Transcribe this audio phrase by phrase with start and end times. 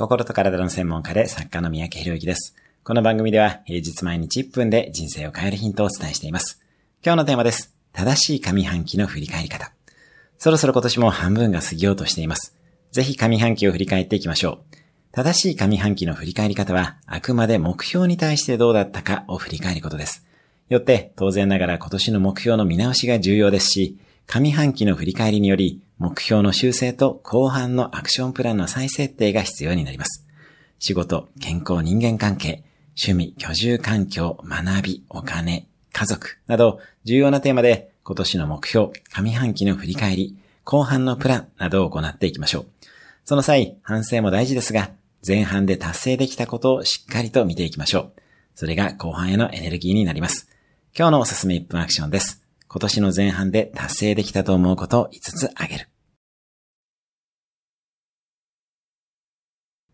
[0.00, 2.56] 心と体の専門家で作家の三宅博之です。
[2.84, 6.58] この番組では平日毎日1分で人生を変えるヒントをお伝えしています。
[7.04, 7.74] 今日のテーマです。
[7.92, 9.74] 正しい上半期の振り返り方。
[10.38, 12.56] そろそろ今年も半分が過ぎようとしています。
[12.92, 14.76] ぜひ上半期を振り返っていきましょう。
[15.12, 20.24] 正しい上半期の振り返り方は、あくまで目標に対してどうだったかを振り返ることです。
[20.70, 30.26] よって、当然ながら今年の目標の見直しが重要ですし、上半期の振り返りにより、目標の修正と後半のアクションプランの再設定が必要になります。
[30.78, 32.64] 仕事、健康、人間関係、
[32.96, 42.66] 趣味、居住環境、学び、お金、家族など重要なテーマで今年の目標、上半期の振り返り、後半のプランなどを行っていきましょう。
[43.26, 44.90] その際、反省も大事ですが、
[45.26, 48.12] 前半で達成できたことをしっかりと見ていきましょう。
[48.54, 50.48] それが後半へのエネルギーになります。
[50.96, 52.39] 今日のおすすめ1分アクションです。
[52.72, 55.88] 今年の前半で達成できたと思うことを5つ挙げる。